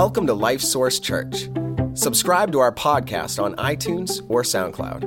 [0.00, 1.48] Welcome to Life Source Church.
[1.94, 5.02] Subscribe to our podcast on iTunes or SoundCloud.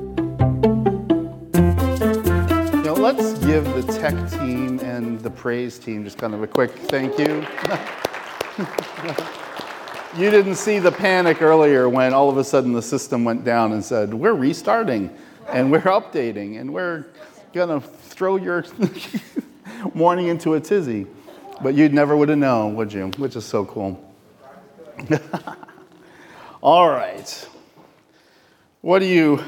[2.84, 6.72] Now, let's give the tech team and the praise team just kind of a quick
[6.72, 7.48] thank you.
[10.22, 13.72] you didn't see the panic earlier when all of a sudden the system went down
[13.72, 15.10] and said, We're restarting
[15.48, 17.06] and we're updating and we're
[17.54, 18.66] going to throw your
[19.94, 21.08] morning into a tizzy.
[21.62, 23.08] But you never would have known, would you?
[23.16, 24.11] Which is so cool.
[26.64, 27.48] All right.
[28.82, 29.44] What are you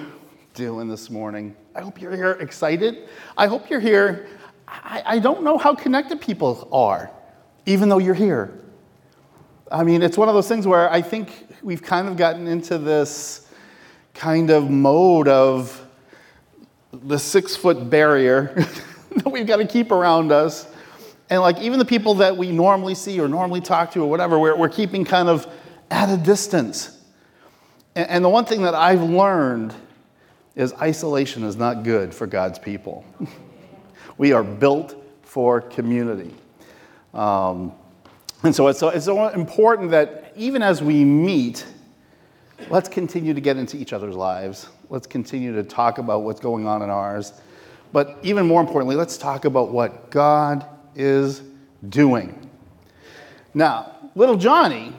[0.53, 1.55] doing this morning?
[1.75, 3.09] I hope you're here excited.
[3.37, 4.27] I hope you're here.
[4.67, 7.11] I, I don't know how connected people are,
[7.65, 8.59] even though you're here.
[9.71, 12.77] I mean, it's one of those things where I think we've kind of gotten into
[12.77, 13.47] this
[14.13, 15.87] kind of mode of
[16.91, 18.53] the six foot barrier
[19.15, 20.67] that we've got to keep around us
[21.33, 24.37] and like even the people that we normally see or normally talk to or whatever,
[24.37, 25.51] we're, we're keeping kind of
[25.89, 26.95] at a distance.
[27.95, 29.73] And, and the one thing that I've learned
[30.55, 33.03] is isolation is not good for God's people.
[34.19, 36.31] we are built for community.
[37.15, 37.73] Um,
[38.43, 41.65] and so it's, so it's so important that even as we meet,
[42.69, 44.67] let's continue to get into each other's lives.
[44.91, 47.33] Let's continue to talk about what's going on in ours.
[47.91, 51.41] But even more importantly, let's talk about what God is
[51.87, 52.49] doing.
[53.53, 54.95] Now, little Johnny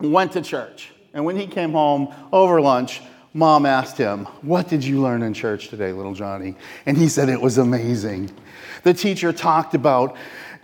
[0.00, 3.02] went to church, and when he came home over lunch,
[3.34, 6.56] mom asked him, What did you learn in church today, little Johnny?
[6.86, 8.30] And he said it was amazing.
[8.82, 10.16] The teacher talked about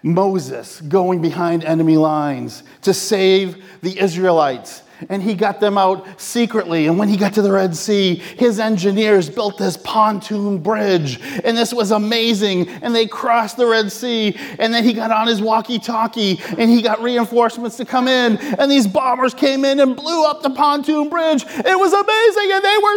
[0.02, 6.86] Moses going behind enemy lines to save the Israelites and he got them out secretly.
[6.86, 11.56] And when he got to the Red Sea, his engineers built this pontoon bridge, and
[11.56, 12.68] this was amazing.
[12.68, 16.70] And they crossed the Red Sea, and then he got on his walkie talkie and
[16.70, 18.36] he got reinforcements to come in.
[18.36, 21.44] And these bombers came in and blew up the pontoon bridge.
[21.46, 22.96] It was amazing, and they were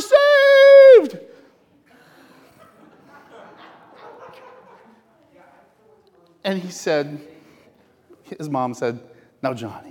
[1.09, 1.27] saved.
[6.43, 7.21] And he said,
[8.23, 8.99] his mom said,
[9.43, 9.90] Now, Johnny,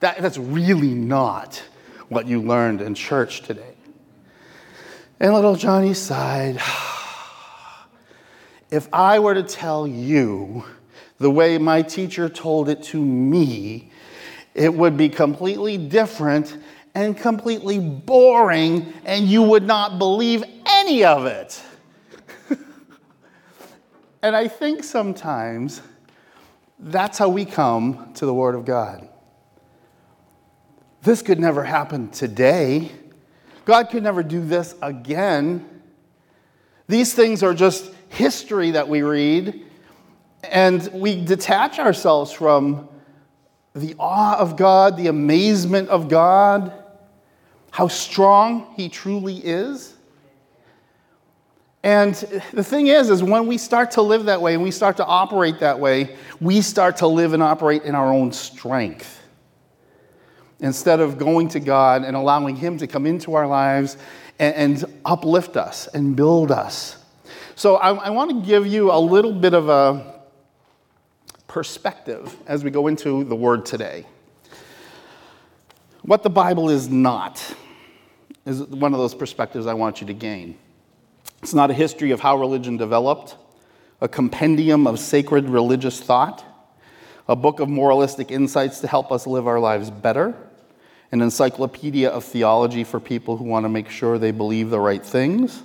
[0.00, 1.62] that, that's really not
[2.08, 3.74] what you learned in church today.
[5.20, 6.60] And little Johnny sighed.
[8.70, 10.62] If I were to tell you
[11.18, 13.90] the way my teacher told it to me,
[14.54, 16.56] it would be completely different
[16.94, 21.60] and completely boring, and you would not believe any of it.
[24.22, 25.82] and I think sometimes
[26.78, 29.08] that's how we come to the Word of God.
[31.02, 32.90] This could never happen today.
[33.64, 35.66] God could never do this again.
[36.88, 39.64] These things are just history that we read,
[40.44, 42.88] and we detach ourselves from
[43.74, 46.72] the awe of God, the amazement of God,
[47.70, 49.94] how strong He truly is.
[51.82, 52.14] And
[52.52, 55.06] the thing is, is when we start to live that way and we start to
[55.06, 59.19] operate that way, we start to live and operate in our own strength
[60.60, 63.96] instead of going to God and allowing Him to come into our lives
[64.38, 66.96] and, and uplift us and build us.
[67.54, 70.22] So, I, I want to give you a little bit of a
[71.48, 74.06] perspective as we go into the Word today.
[76.02, 77.54] What the Bible is not
[78.46, 80.56] is one of those perspectives I want you to gain.
[81.42, 83.36] It's not a history of how religion developed,
[84.00, 86.44] a compendium of sacred religious thought,
[87.28, 90.34] a book of moralistic insights to help us live our lives better
[91.12, 95.04] an encyclopedia of theology for people who want to make sure they believe the right
[95.04, 95.62] things,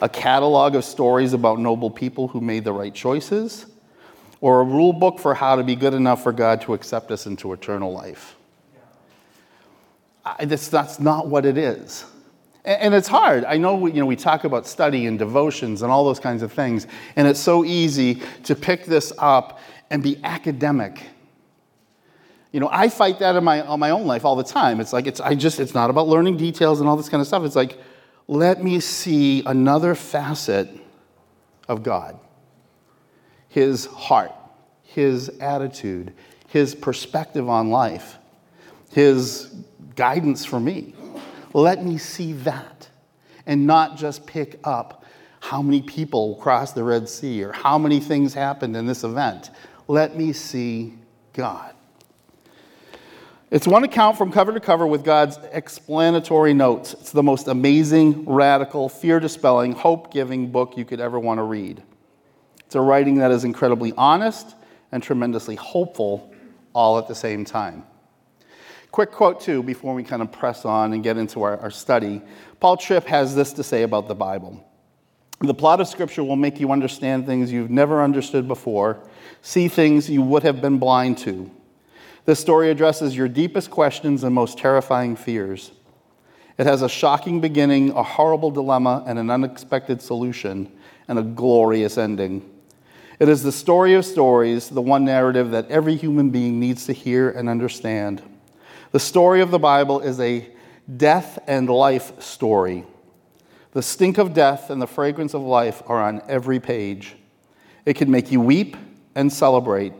[0.00, 3.66] a catalog of stories about noble people who made the right choices,
[4.40, 7.26] or a rule book for how to be good enough for God to accept us
[7.26, 8.36] into eternal life.
[10.24, 12.04] I, that's, that's not what it is.
[12.64, 13.46] And, and it's hard.
[13.46, 16.42] I know we, you know we talk about study and devotions and all those kinds
[16.42, 19.58] of things, and it's so easy to pick this up
[19.88, 21.00] and be academic
[22.56, 24.80] you know, I fight that in my, on my own life all the time.
[24.80, 27.26] It's like, it's, I just, it's not about learning details and all this kind of
[27.26, 27.44] stuff.
[27.44, 27.78] It's like,
[28.28, 30.70] let me see another facet
[31.68, 32.18] of God
[33.50, 34.32] His heart,
[34.84, 36.14] His attitude,
[36.48, 38.16] His perspective on life,
[38.90, 39.54] His
[39.94, 40.94] guidance for me.
[41.52, 42.88] Let me see that
[43.44, 45.04] and not just pick up
[45.40, 49.50] how many people crossed the Red Sea or how many things happened in this event.
[49.88, 50.94] Let me see
[51.34, 51.75] God.
[53.48, 56.94] It's one account from cover to cover with God's explanatory notes.
[56.94, 61.44] It's the most amazing, radical, fear dispelling, hope giving book you could ever want to
[61.44, 61.80] read.
[62.64, 64.56] It's a writing that is incredibly honest
[64.90, 66.34] and tremendously hopeful
[66.72, 67.84] all at the same time.
[68.90, 72.22] Quick quote, too, before we kind of press on and get into our, our study.
[72.58, 74.66] Paul Tripp has this to say about the Bible
[75.38, 79.08] The plot of Scripture will make you understand things you've never understood before,
[79.40, 81.48] see things you would have been blind to.
[82.26, 85.70] This story addresses your deepest questions and most terrifying fears.
[86.58, 90.72] It has a shocking beginning, a horrible dilemma, and an unexpected solution,
[91.06, 92.50] and a glorious ending.
[93.20, 96.92] It is the story of stories, the one narrative that every human being needs to
[96.92, 98.22] hear and understand.
[98.90, 100.48] The story of the Bible is a
[100.96, 102.84] death and life story.
[103.70, 107.14] The stink of death and the fragrance of life are on every page.
[107.84, 108.76] It can make you weep
[109.14, 109.92] and celebrate.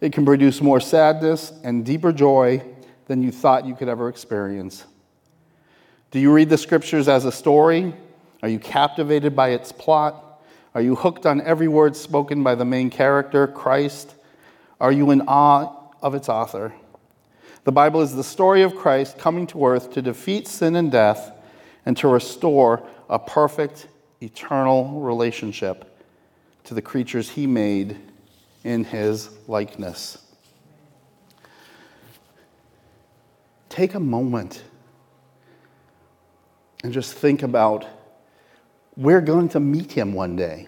[0.00, 2.62] It can produce more sadness and deeper joy
[3.06, 4.84] than you thought you could ever experience.
[6.10, 7.94] Do you read the scriptures as a story?
[8.42, 10.42] Are you captivated by its plot?
[10.74, 14.14] Are you hooked on every word spoken by the main character, Christ?
[14.80, 16.72] Are you in awe of its author?
[17.64, 21.32] The Bible is the story of Christ coming to earth to defeat sin and death
[21.84, 23.88] and to restore a perfect,
[24.22, 25.98] eternal relationship
[26.64, 27.98] to the creatures he made
[28.64, 30.18] in his likeness.
[33.68, 34.62] Take a moment
[36.82, 37.86] and just think about
[38.96, 40.66] we're going to meet him one day.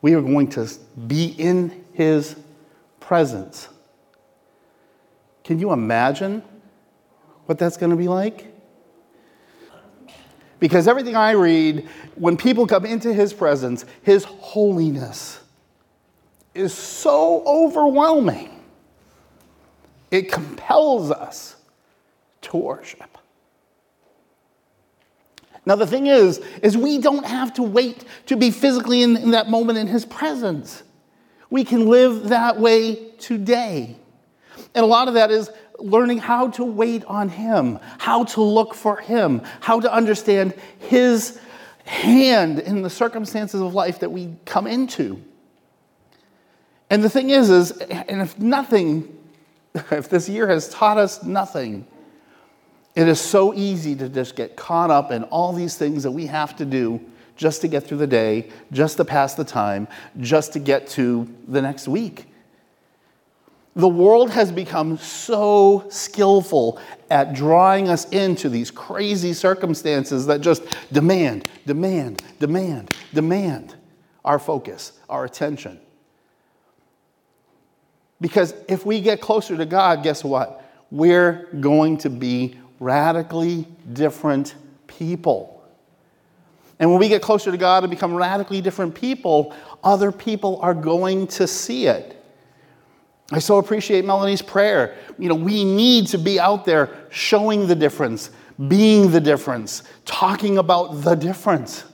[0.00, 0.68] We are going to
[1.06, 2.36] be in his
[3.00, 3.68] presence.
[5.42, 6.42] Can you imagine
[7.46, 8.46] what that's going to be like?
[10.60, 15.40] Because everything I read, when people come into his presence, his holiness
[16.54, 18.50] is so overwhelming.
[20.10, 21.56] It compels us
[22.42, 23.18] to worship.
[25.66, 29.32] Now, the thing is, is we don't have to wait to be physically in, in
[29.32, 30.82] that moment in his presence.
[31.50, 33.96] We can live that way today.
[34.74, 38.74] And a lot of that is learning how to wait on him, how to look
[38.74, 41.38] for him, how to understand his
[41.84, 45.22] hand in the circumstances of life that we come into.
[46.90, 49.16] And the thing is, is, and if nothing,
[49.90, 51.86] if this year has taught us nothing,
[52.94, 56.26] it is so easy to just get caught up in all these things that we
[56.26, 57.00] have to do
[57.36, 59.86] just to get through the day, just to pass the time,
[60.18, 62.26] just to get to the next week.
[63.76, 66.80] The world has become so skillful
[67.10, 73.76] at drawing us into these crazy circumstances that just demand, demand, demand, demand
[74.24, 75.78] our focus, our attention.
[78.20, 80.64] Because if we get closer to God, guess what?
[80.90, 84.54] We're going to be radically different
[84.86, 85.54] people.
[86.78, 90.74] And when we get closer to God and become radically different people, other people are
[90.74, 92.14] going to see it.
[93.30, 94.96] I so appreciate Melanie's prayer.
[95.18, 98.30] You know, we need to be out there showing the difference,
[98.68, 101.84] being the difference, talking about the difference.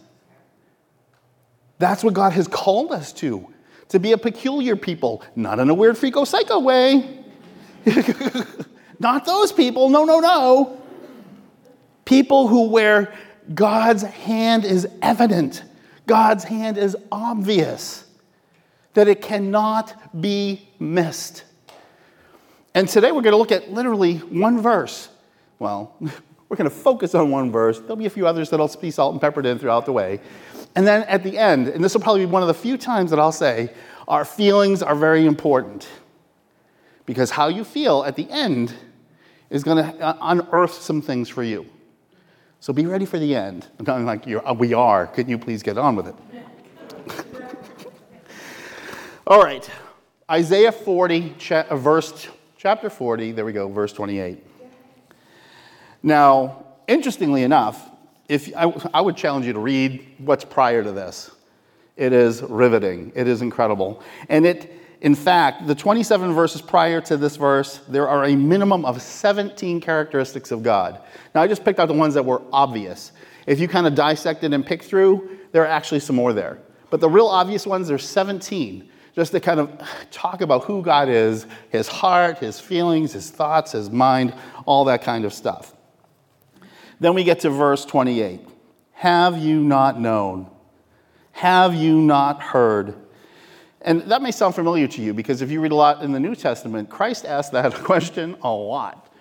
[1.78, 3.52] That's what God has called us to,
[3.94, 7.24] to be a peculiar people, not in a weird freako psycho way.
[8.98, 9.88] Not those people.
[9.88, 10.80] No, no, no.
[12.04, 13.14] People who where
[13.54, 15.62] God's hand is evident,
[16.06, 18.04] God's hand is obvious,
[18.94, 21.44] that it cannot be missed.
[22.74, 25.08] And today we're going to look at literally one verse.
[25.60, 27.78] Well, we're going to focus on one verse.
[27.78, 30.20] There'll be a few others that'll be salt and peppered in throughout the way.
[30.74, 33.10] And then at the end, and this will probably be one of the few times
[33.10, 33.70] that I'll say,
[34.08, 35.88] our feelings are very important.
[37.06, 38.74] Because how you feel at the end
[39.50, 41.66] is going to uh, unearth some things for you.
[42.60, 43.66] So be ready for the end.
[43.86, 45.06] I'm like, uh, we are.
[45.06, 46.14] Could you please get on with it?
[49.26, 49.68] All right.
[50.30, 52.26] Isaiah 40, cha- uh, verse,
[52.56, 54.42] chapter 40, there we go, verse 28.
[56.02, 57.90] Now, interestingly enough,
[58.28, 61.30] if I, I would challenge you to read what's prior to this.
[61.96, 63.12] It is riveting.
[63.14, 64.02] It is incredible.
[64.28, 68.84] And it, in fact, the 27 verses prior to this verse, there are a minimum
[68.84, 71.00] of 17 characteristics of God.
[71.34, 73.12] Now, I just picked out the ones that were obvious.
[73.46, 76.58] If you kind of dissected and picked through, there are actually some more there.
[76.90, 79.70] But the real obvious ones, there's 17, just to kind of
[80.10, 85.02] talk about who God is, his heart, his feelings, his thoughts, his mind, all that
[85.02, 85.73] kind of stuff.
[87.04, 88.40] Then we get to verse 28.
[88.92, 90.50] Have you not known?
[91.32, 92.94] Have you not heard?
[93.82, 96.18] And that may sound familiar to you because if you read a lot in the
[96.18, 99.12] New Testament, Christ asked that question a lot.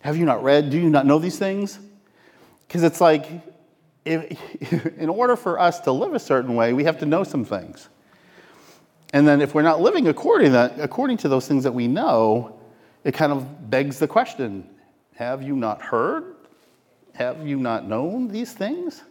[0.00, 0.70] Have you not read?
[0.70, 1.78] Do you not know these things?
[2.66, 3.28] Because it's like,
[4.04, 7.44] if, in order for us to live a certain way, we have to know some
[7.44, 7.90] things.
[9.12, 11.86] And then if we're not living according to, that, according to those things that we
[11.86, 12.58] know,
[13.04, 14.68] it kind of begs the question
[15.14, 16.29] Have you not heard?
[17.14, 19.02] Have you not known these things?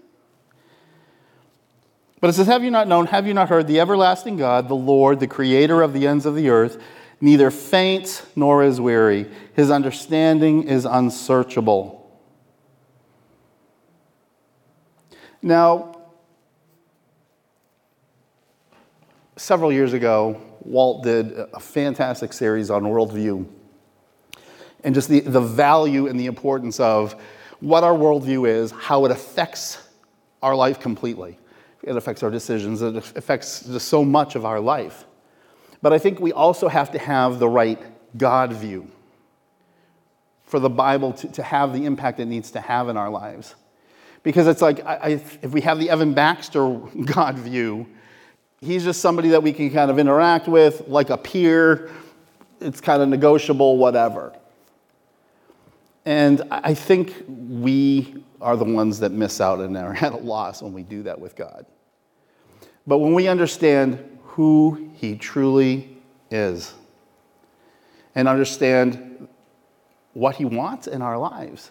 [2.22, 4.76] But it says, Have you not known, have you not heard the everlasting God, the
[4.76, 6.82] Lord, the creator of the ends of the earth,
[7.22, 9.30] neither faints nor is weary?
[9.54, 11.96] His understanding is unsearchable.
[15.42, 16.02] Now,
[19.38, 23.48] several years ago, Walt did a fantastic series on worldview
[24.84, 27.16] and just the, the value and the importance of
[27.60, 29.78] what our worldview is, how it affects
[30.42, 31.38] our life completely.
[31.84, 35.06] It affects our decisions, it affects just so much of our life.
[35.82, 37.80] But I think we also have to have the right
[38.18, 38.90] God view
[40.46, 43.56] for the Bible to, to have the impact it needs to have in our lives.
[44.24, 45.10] Because it's like, I, I,
[45.42, 46.68] if we have the Evan Baxter
[47.06, 47.88] God view,
[48.60, 51.92] he's just somebody that we can kind of interact with, like a peer.
[52.60, 54.34] It's kind of negotiable, whatever.
[56.10, 60.60] And I think we are the ones that miss out and are at a loss
[60.60, 61.68] when we do that with God.
[62.88, 65.96] But when we understand who He truly
[66.32, 66.74] is
[68.16, 69.28] and understand
[70.14, 71.70] what He wants in our lives,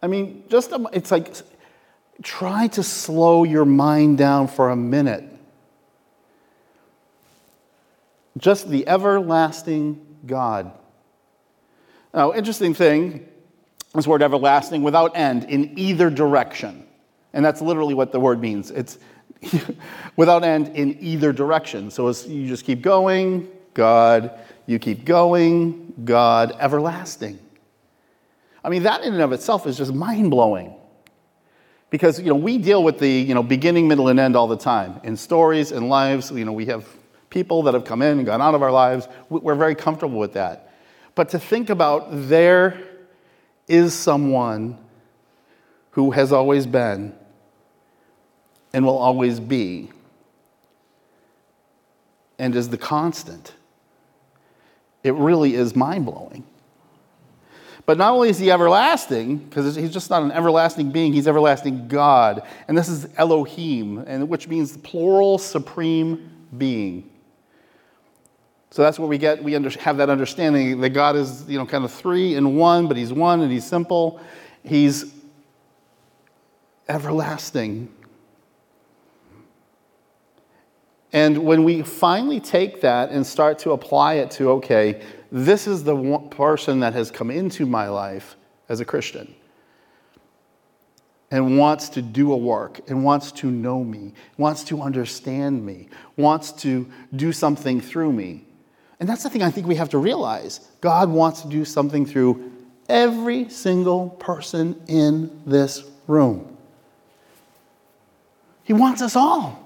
[0.00, 1.34] I mean, just um, it's like
[2.22, 5.24] try to slow your mind down for a minute.
[8.38, 10.70] Just the everlasting God
[12.14, 13.26] now, interesting thing,
[13.92, 16.86] this word everlasting, without end, in either direction.
[17.32, 18.70] And that's literally what the word means.
[18.70, 18.98] It's
[20.16, 21.90] without end in either direction.
[21.90, 27.40] So you just keep going, God, you keep going, God, everlasting.
[28.62, 30.74] I mean, that in and of itself is just mind blowing.
[31.90, 34.56] Because, you know, we deal with the, you know, beginning, middle, and end all the
[34.56, 35.00] time.
[35.02, 36.86] In stories and lives, you know, we have
[37.28, 39.08] people that have come in and gone out of our lives.
[39.28, 40.73] We're very comfortable with that
[41.14, 42.80] but to think about there
[43.68, 44.78] is someone
[45.92, 47.14] who has always been
[48.72, 49.90] and will always be
[52.38, 53.54] and is the constant.
[55.02, 56.44] It really is mind blowing.
[57.86, 61.86] But not only is he everlasting, because he's just not an everlasting being, he's everlasting
[61.86, 62.42] God.
[62.66, 67.10] And this is Elohim, and which means plural supreme being.
[68.74, 71.64] So that's where we get, we under, have that understanding that God is, you know,
[71.64, 74.20] kind of three in one, but He's one and He's simple.
[74.64, 75.14] He's
[76.88, 77.88] everlasting.
[81.12, 85.84] And when we finally take that and start to apply it to, okay, this is
[85.84, 88.34] the one person that has come into my life
[88.68, 89.32] as a Christian
[91.30, 95.86] and wants to do a work and wants to know me, wants to understand me,
[96.16, 98.43] wants to do something through me.
[99.04, 100.60] And that's the thing I think we have to realize.
[100.80, 102.50] God wants to do something through
[102.88, 106.56] every single person in this room.
[108.62, 109.62] He wants us all.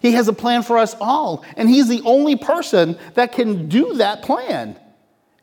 [0.00, 1.46] He has a plan for us all.
[1.56, 4.78] And He's the only person that can do that plan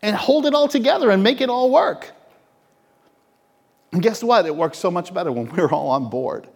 [0.03, 2.11] and hold it all together and make it all work.
[3.91, 4.45] And guess what?
[4.45, 6.47] It works so much better when we're all on board.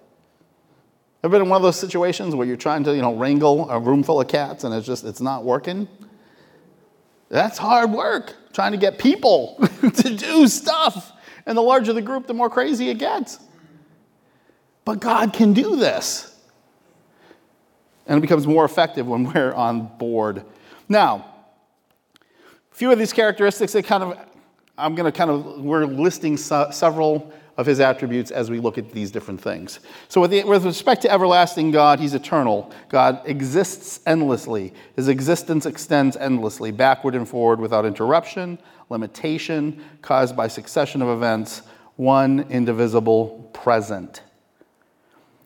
[1.24, 3.80] Ever been in one of those situations where you're trying to, you know, wrangle a
[3.80, 5.88] room full of cats and it's just it's not working?
[7.30, 11.12] That's hard work, trying to get people to do stuff.
[11.46, 13.40] And the larger the group, the more crazy it gets.
[14.86, 16.30] But God can do this.
[18.06, 20.44] And it becomes more effective when we're on board.
[20.90, 21.26] Now,
[22.72, 24.20] a few of these characteristics that kind of,
[24.78, 28.92] I'm going to kind of, we're listing several of his attributes as we look at
[28.92, 29.80] these different things.
[30.10, 32.72] So, with, the, with, respect to everlasting God, he's eternal.
[32.90, 34.74] God exists endlessly.
[34.96, 38.58] His existence extends endlessly, backward and forward, without interruption,
[38.90, 41.62] limitation, caused by succession of events,
[41.96, 44.24] one indivisible present.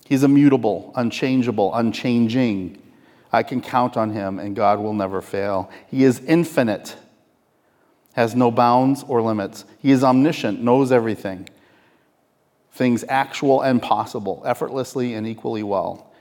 [0.06, 2.82] He's immutable, unchangeable, unchanging.
[3.34, 5.70] I can count on him, and God will never fail.
[5.88, 6.96] He is infinite,
[8.14, 9.66] has no bounds or limits.
[9.80, 11.50] He is omniscient, knows everything
[12.78, 16.14] things actual and possible, effortlessly and equally well.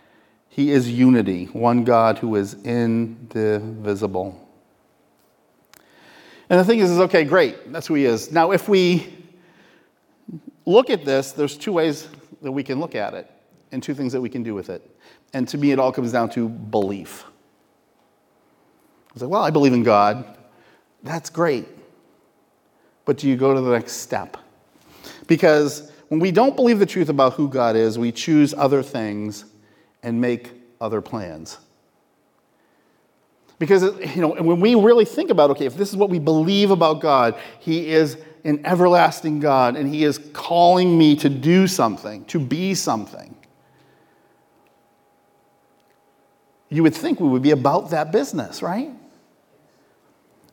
[0.48, 4.42] He is unity, one God who is indivisible.
[6.48, 8.32] And the thing is, is okay, great, that's who he is.
[8.32, 9.06] Now, if we
[10.64, 12.08] look at this, there's two ways
[12.40, 13.30] that we can look at it,
[13.72, 14.88] and two things that we can do with it.
[15.34, 17.24] And to me, it all comes down to belief.
[19.14, 20.36] I like, well, I believe in God.
[21.02, 21.66] That's great.
[23.04, 24.36] But do you go to the next step?
[25.26, 29.44] Because when we don't believe the truth about who God is, we choose other things
[30.02, 31.58] and make other plans.
[33.58, 33.82] Because,
[34.14, 37.00] you know, when we really think about, okay, if this is what we believe about
[37.00, 42.38] God, He is an everlasting God and He is calling me to do something, to
[42.38, 43.34] be something.
[46.68, 48.90] You would think we would be about that business, right?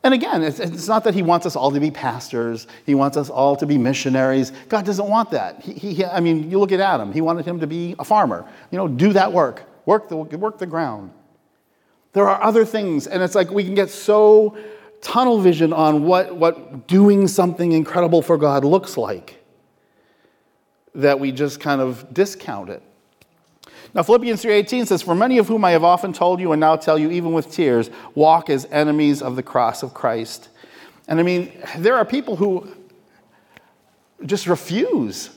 [0.04, 2.68] And again, it's, it's, not that he wants us all to be pastors.
[2.86, 4.52] He wants us all to be missionaries.
[4.68, 5.62] God doesn't want that.
[5.62, 7.14] He, he, I mean, you look at Adam.
[7.14, 8.46] He wanted him to be a farmer.
[8.70, 9.64] You know, do that work.
[9.86, 11.12] Work the, work the ground.
[12.12, 14.58] There are other things, and it's like we can get so
[15.02, 19.44] tunnel vision on what, what doing something incredible for God looks like
[20.96, 22.84] that we just kind of discount it.
[23.94, 26.76] Now Philippians 3:18 says, "For many of whom I have often told you and now
[26.76, 30.50] tell you even with tears, walk as enemies of the cross of Christ."
[31.08, 32.68] And I mean, there are people who
[34.26, 35.30] just refuse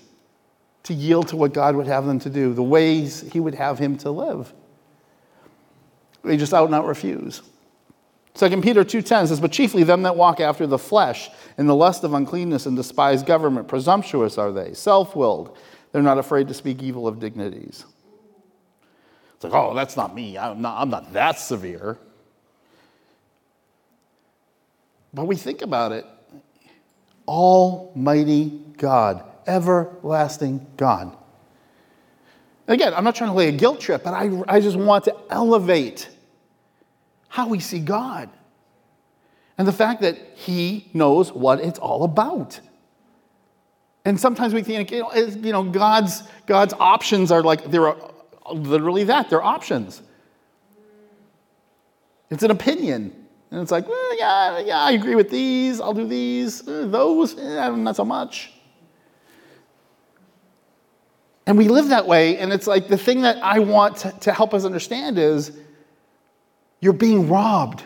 [0.84, 3.78] to yield to what God would have them to do, the ways he would have
[3.78, 4.54] him to live.
[6.22, 7.42] They just out and out refuse.
[8.34, 12.04] 2 Peter 2.10 says, But chiefly them that walk after the flesh, in the lust
[12.04, 15.56] of uncleanness and despise government, presumptuous are they, self-willed.
[15.90, 17.84] They're not afraid to speak evil of dignities.
[19.36, 20.38] It's like, oh, that's not me.
[20.38, 21.98] I'm not, I'm not that severe.
[25.12, 26.06] But we think about it
[27.28, 31.16] Almighty God, everlasting God.
[32.66, 35.16] again, I'm not trying to lay a guilt trip, but I, I just want to
[35.28, 36.08] elevate
[37.28, 38.30] how we see God.
[39.58, 42.60] And the fact that He knows what it's all about.
[44.04, 47.94] And sometimes we think, you know, God's, God's options are like, they're
[48.52, 50.02] literally that, they're options.
[52.30, 53.26] It's an opinion.
[53.50, 57.38] And it's like, well, yeah, yeah, I agree with these, I'll do these, uh, those,
[57.38, 58.52] eh, not so much.
[61.46, 64.32] And we live that way, and it's like the thing that I want to, to
[64.32, 65.52] help us understand is
[66.80, 67.84] you're being robbed.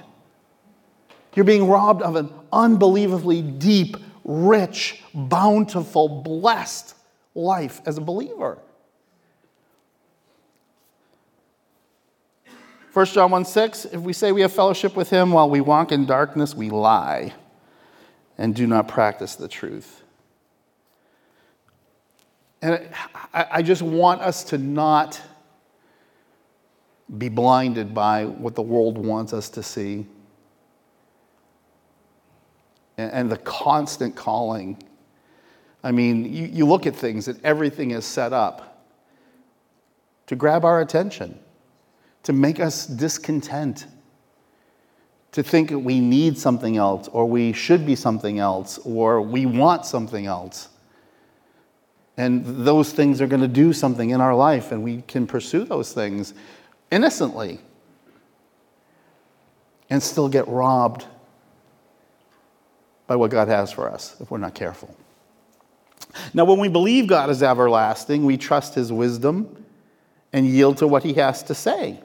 [1.34, 6.94] You're being robbed of an unbelievably deep, rich, bountiful, blessed
[7.34, 8.58] life as a believer.
[12.92, 15.92] 1 John 1 6, if we say we have fellowship with him while we walk
[15.92, 17.32] in darkness, we lie
[18.36, 20.02] and do not practice the truth.
[22.62, 22.88] And
[23.32, 25.20] I just want us to not
[27.16, 30.06] be blinded by what the world wants us to see.
[32.98, 34.82] And the constant calling.
[35.82, 38.84] I mean, you, you look at things and everything is set up
[40.26, 41.38] to grab our attention,
[42.24, 43.86] to make us discontent,
[45.32, 49.86] to think we need something else, or we should be something else, or we want
[49.86, 50.68] something else.
[52.16, 55.64] And those things are going to do something in our life, and we can pursue
[55.64, 56.34] those things
[56.90, 57.60] innocently
[59.88, 61.06] and still get robbed
[63.06, 64.94] by what God has for us if we're not careful.
[66.34, 69.64] Now, when we believe God is everlasting, we trust his wisdom
[70.32, 72.00] and yield to what he has to say.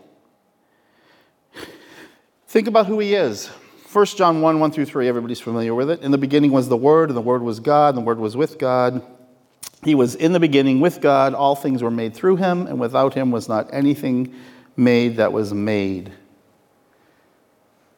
[2.56, 3.48] Think about who he is.
[3.92, 6.02] 1 John 1 1 through 3, everybody's familiar with it.
[6.02, 8.38] In the beginning was the Word, and the Word was God, and the Word was
[8.38, 9.06] with God.
[9.84, 11.34] He was in the beginning with God.
[11.34, 14.34] All things were made through him, and without him was not anything
[14.78, 16.14] made that was made.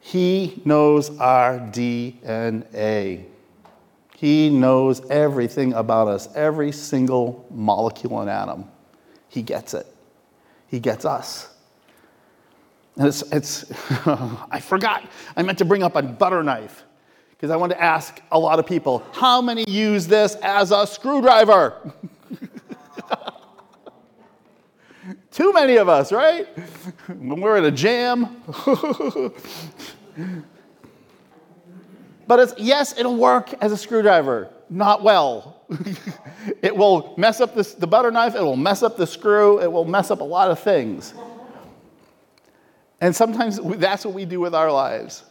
[0.00, 3.26] He knows our DNA.
[4.16, 8.68] He knows everything about us, every single molecule and atom.
[9.28, 9.86] He gets it.
[10.66, 11.54] He gets us.
[12.98, 13.64] It's, it's
[14.50, 16.84] I forgot, I meant to bring up a butter knife
[17.30, 20.86] because I want to ask a lot of people how many use this as a
[20.86, 21.92] screwdriver?
[25.30, 26.48] Too many of us, right?
[27.06, 28.42] When we're in a jam.
[32.26, 35.62] but it's, yes, it'll work as a screwdriver, not well.
[36.60, 39.70] it will mess up this, the butter knife, it will mess up the screw, it
[39.70, 41.14] will mess up a lot of things.
[43.00, 45.24] And sometimes that's what we do with our lives.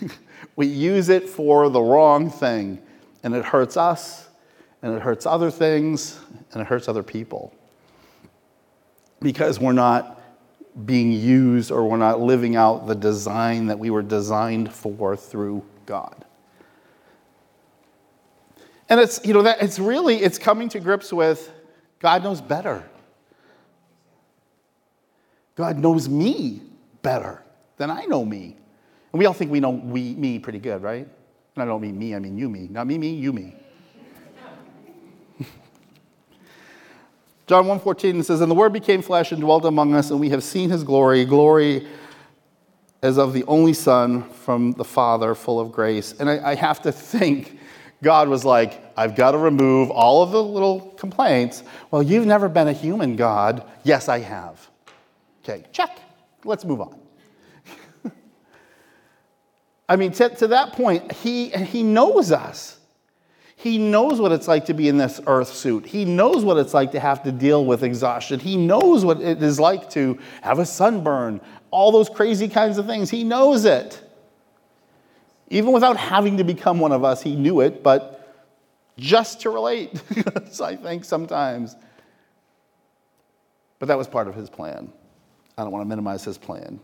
[0.56, 2.80] we use it for the wrong thing,
[3.22, 4.28] and it hurts us,
[4.82, 6.18] and it hurts other things,
[6.52, 7.54] and it hurts other people
[9.20, 10.20] because we're not
[10.84, 15.64] being used or we're not living out the design that we were designed for through
[15.86, 16.24] God.
[18.88, 21.50] And it's, you know, that it's really, it's coming to grips with
[21.98, 22.88] God knows better.
[25.56, 26.60] God knows me
[27.06, 27.40] better
[27.76, 28.56] than I know me.
[29.12, 31.06] And we all think we know we, me pretty good, right?
[31.54, 32.66] And I don't mean me, I mean you, me.
[32.68, 33.54] Not me, me, you, me.
[37.46, 40.42] John 1.14 says, And the Word became flesh and dwelt among us, and we have
[40.42, 41.86] seen his glory, glory
[43.02, 46.12] as of the only Son from the Father, full of grace.
[46.18, 47.56] And I, I have to think
[48.02, 51.62] God was like, I've got to remove all of the little complaints.
[51.92, 53.64] Well, you've never been a human, God.
[53.84, 54.68] Yes, I have.
[55.44, 56.00] Okay, check.
[56.46, 56.98] Let's move on.
[59.88, 62.78] I mean, to, to that point, he, he knows us.
[63.56, 65.86] He knows what it's like to be in this earth suit.
[65.86, 68.38] He knows what it's like to have to deal with exhaustion.
[68.38, 72.86] He knows what it is like to have a sunburn, all those crazy kinds of
[72.86, 73.10] things.
[73.10, 74.02] He knows it.
[75.48, 78.16] Even without having to become one of us, he knew it, but
[78.98, 80.00] just to relate,
[80.62, 81.76] I think sometimes.
[83.78, 84.92] But that was part of his plan.
[85.58, 86.80] I don't want to minimize his plan.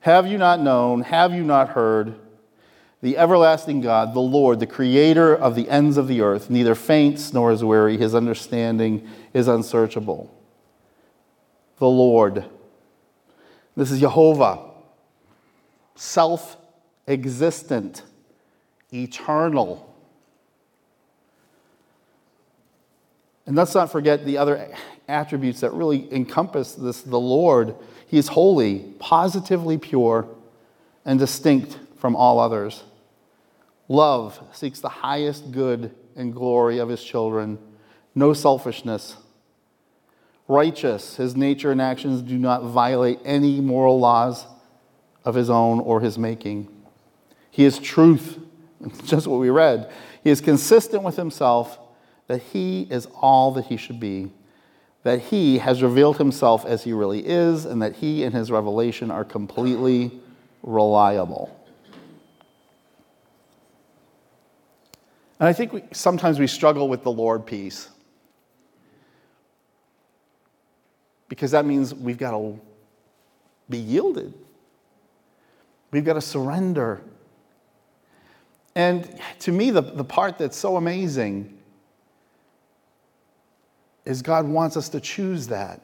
[0.00, 1.02] Have you not known?
[1.02, 2.14] Have you not heard?
[3.02, 7.32] The everlasting God, the Lord, the creator of the ends of the earth, neither faints
[7.32, 7.96] nor is weary.
[7.96, 10.32] His understanding is unsearchable.
[11.78, 12.44] The Lord.
[13.76, 14.70] This is Jehovah,
[15.94, 16.56] self
[17.08, 18.02] existent,
[18.92, 19.88] eternal.
[23.46, 24.68] And let's not forget the other
[25.12, 27.76] attributes that really encompass this the Lord.
[28.06, 30.26] He is holy, positively pure,
[31.04, 32.82] and distinct from all others.
[33.88, 37.58] Love seeks the highest good and glory of his children,
[38.14, 39.16] no selfishness.
[40.48, 44.46] Righteous, his nature and actions do not violate any moral laws
[45.24, 46.68] of his own or his making.
[47.50, 48.38] He is truth,
[49.04, 49.90] just what we read.
[50.24, 51.78] He is consistent with himself
[52.26, 54.32] that he is all that he should be
[55.02, 59.10] that he has revealed himself as he really is, and that he and his revelation
[59.10, 60.20] are completely
[60.62, 61.58] reliable.
[65.40, 67.88] And I think we, sometimes we struggle with the Lord piece
[71.28, 72.60] because that means we've got to
[73.68, 74.34] be yielded,
[75.90, 77.00] we've got to surrender.
[78.74, 81.58] And to me, the, the part that's so amazing
[84.04, 85.80] is God wants us to choose that.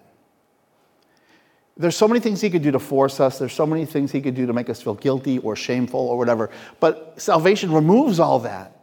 [1.77, 4.21] There's so many things He could do to force us, there's so many things He
[4.21, 6.51] could do to make us feel guilty or shameful or whatever,
[6.81, 8.79] but salvation removes all that.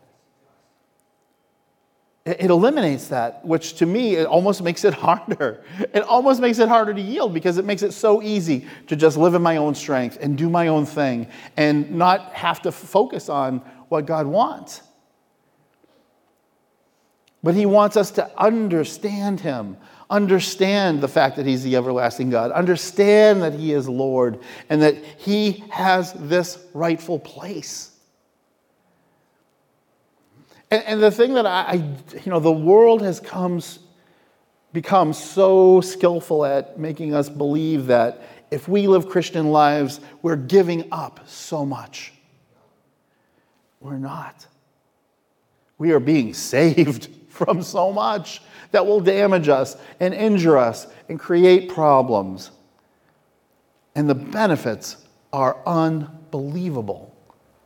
[2.26, 5.64] It eliminates that, which to me, it almost makes it harder.
[5.94, 9.16] It almost makes it harder to yield because it makes it so easy to just
[9.16, 13.30] live in my own strength and do my own thing and not have to focus
[13.30, 14.82] on what God wants.
[17.46, 19.78] But he wants us to understand him,
[20.10, 24.96] understand the fact that he's the everlasting God, understand that he is Lord, and that
[24.96, 27.92] he has this rightful place.
[30.72, 31.74] And, and the thing that I, I,
[32.16, 33.62] you know, the world has come,
[34.74, 40.88] become so skillful at making us believe that if we live Christian lives, we're giving
[40.92, 42.12] up so much.
[43.80, 44.48] We're not.
[45.78, 51.20] We are being saved from so much that will damage us and injure us and
[51.20, 52.52] create problems.
[53.94, 54.98] And the benefits
[55.32, 57.16] are unbelievable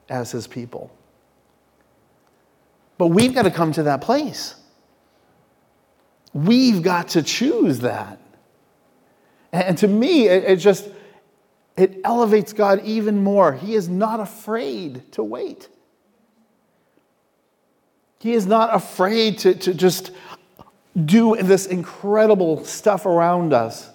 [0.09, 0.91] as his people.
[2.97, 4.55] But we've got to come to that place.
[6.33, 8.19] We've got to choose that.
[9.51, 10.89] And to me, it, just
[11.77, 13.53] it elevates God even more.
[13.53, 15.69] He is not afraid to wait.
[18.19, 20.11] He is not afraid to, to just
[21.05, 23.89] do this incredible stuff around us.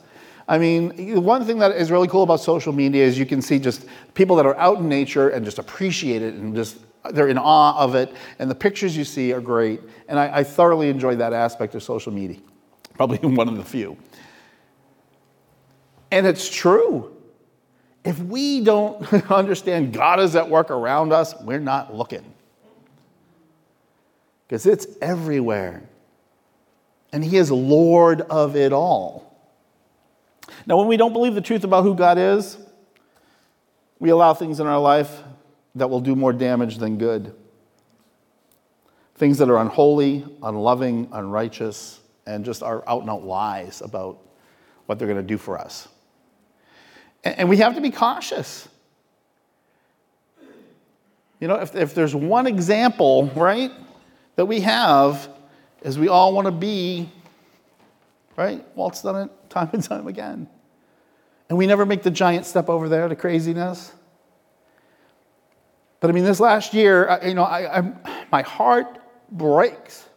[0.48, 3.58] I mean, one thing that is really cool about social media is you can see
[3.58, 6.78] just people that are out in nature and just appreciate it and just
[7.12, 8.14] they're in awe of it.
[8.38, 9.80] And the pictures you see are great.
[10.08, 12.40] And I, I thoroughly enjoy that aspect of social media,
[12.94, 13.96] probably one of the few.
[16.10, 17.14] And it's true.
[18.04, 22.33] If we don't understand God is at work around us, we're not looking
[24.46, 25.82] because it's everywhere.
[27.12, 29.24] And He is Lord of it all.
[30.66, 32.58] Now, when we don't believe the truth about who God is,
[33.98, 35.22] we allow things in our life
[35.74, 37.34] that will do more damage than good.
[39.16, 44.18] Things that are unholy, unloving, unrighteous, and just are out and out lies about
[44.86, 45.88] what they're going to do for us.
[47.22, 48.68] And we have to be cautious.
[51.40, 53.70] You know, if, if there's one example, right,
[54.36, 55.28] that we have
[55.82, 57.08] is we all want to be,
[58.36, 58.64] right?
[58.76, 60.48] Walt's done it time and time again.
[61.48, 63.92] And we never make the giant step over there to craziness.
[66.00, 68.98] But I mean, this last year, you know, I, I, my heart
[69.30, 70.08] breaks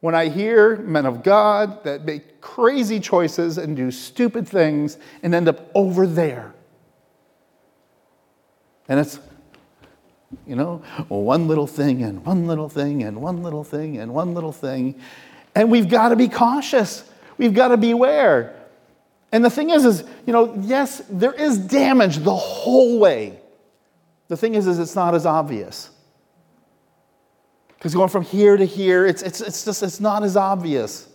[0.00, 5.34] when I hear men of God that make crazy choices and do stupid things and
[5.34, 6.52] end up over there.
[8.88, 9.20] And it's,
[10.46, 14.34] you know, one little thing and one little thing and one little thing and one
[14.34, 15.00] little thing.
[15.54, 17.08] And we've got to be cautious.
[17.38, 18.56] We've got to beware.
[19.32, 23.40] And the thing is, is, you know, yes, there is damage the whole way.
[24.28, 25.90] The thing is, is it's not as obvious.
[27.76, 31.08] Because going from here to here, it's, it's, it's just, it's not as obvious.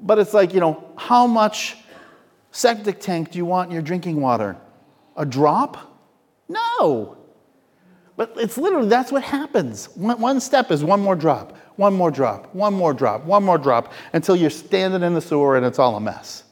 [0.00, 1.76] But it's like, you know, how much
[2.50, 4.56] septic tank do you want in your drinking water?
[5.16, 5.91] A drop?
[6.52, 7.16] No.
[8.16, 9.86] But it's literally, that's what happens.
[9.96, 13.58] One, one step is one more drop, one more drop, one more drop, one more
[13.58, 16.44] drop, until you're standing in the sewer and it's all a mess.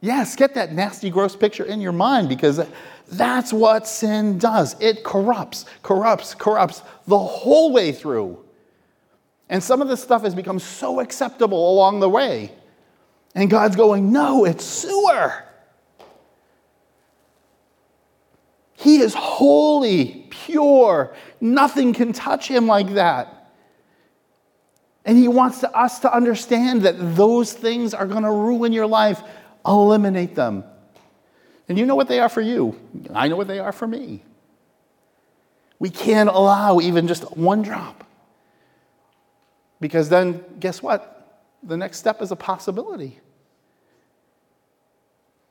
[0.00, 2.66] Yes, get that nasty, gross picture in your mind because
[3.12, 4.74] that's what sin does.
[4.80, 8.42] It corrupts, corrupts, corrupts the whole way through.
[9.50, 12.52] And some of this stuff has become so acceptable along the way.
[13.34, 15.44] And God's going, no, it's sewer.
[18.80, 21.14] He is holy, pure.
[21.38, 23.52] Nothing can touch him like that.
[25.04, 28.86] And he wants to, us to understand that those things are going to ruin your
[28.86, 29.22] life.
[29.66, 30.64] Eliminate them.
[31.68, 32.74] And you know what they are for you.
[33.14, 34.24] I know what they are for me.
[35.78, 38.04] We can't allow even just one drop.
[39.78, 41.42] Because then, guess what?
[41.62, 43.20] The next step is a possibility.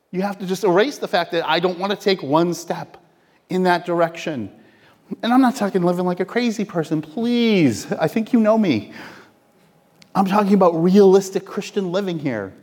[0.09, 2.97] You have to just erase the fact that I don't want to take one step
[3.49, 4.51] in that direction.
[5.23, 7.91] And I'm not talking living like a crazy person, please.
[7.93, 8.93] I think you know me.
[10.13, 12.53] I'm talking about realistic Christian living here.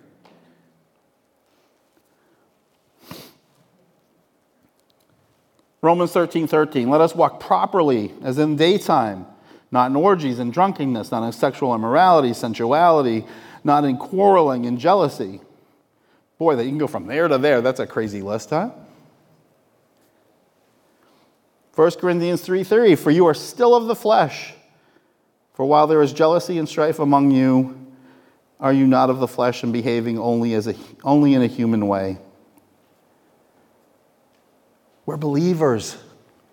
[5.82, 6.88] Romans 13 13.
[6.88, 9.26] Let us walk properly as in daytime,
[9.70, 13.24] not in orgies and drunkenness, not in sexual immorality, sensuality,
[13.62, 15.40] not in quarreling and jealousy.
[16.38, 17.60] Boy, that you can go from there to there.
[17.60, 18.70] That's a crazy list, huh?
[21.76, 24.54] 1 Corinthians 3:30 For you are still of the flesh.
[25.52, 27.78] For while there is jealousy and strife among you,
[28.58, 31.86] are you not of the flesh and behaving only as a, only in a human
[31.86, 32.18] way?
[35.04, 35.96] We're believers.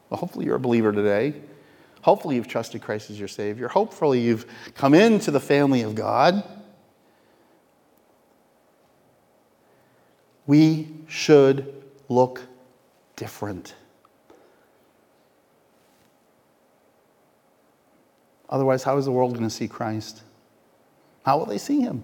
[0.10, 1.34] Well, hopefully, you're a believer today.
[2.02, 3.70] Hopefully, you've trusted Christ as your Savior.
[3.70, 6.44] Hopefully, you've come into the family of God.
[10.46, 12.42] We should look
[13.16, 13.74] different.
[18.54, 20.22] Otherwise, how is the world going to see Christ?
[21.26, 22.04] How will they see him?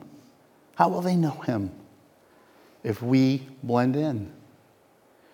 [0.76, 1.72] How will they know him
[2.84, 4.34] if we blend in?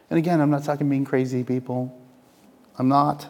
[0.10, 1.98] And again, I'm not talking being crazy people.
[2.78, 3.28] I'm not.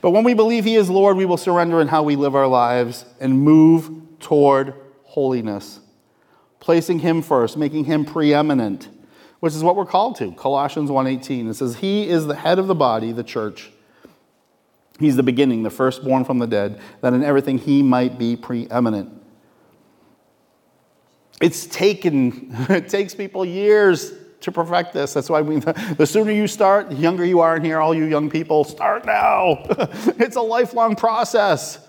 [0.00, 2.46] But when we believe He is Lord, we will surrender in how we live our
[2.46, 5.80] lives and move toward holiness,
[6.60, 8.88] placing Him first, making Him preeminent,
[9.40, 10.32] which is what we're called to.
[10.32, 11.50] Colossians 1:18.
[11.50, 13.70] It says, He is the head of the body, the church.
[15.02, 19.10] He's the beginning, the firstborn from the dead, that in everything he might be preeminent.
[21.40, 24.12] It's taken, it takes people years
[24.42, 25.12] to perfect this.
[25.12, 25.56] That's why we,
[25.96, 29.04] the sooner you start, the younger you are in here, all you young people, start
[29.04, 29.64] now.
[30.20, 31.80] it's a lifelong process.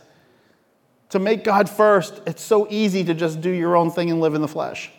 [1.09, 4.33] To make God first, it's so easy to just do your own thing and live
[4.33, 4.89] in the flesh,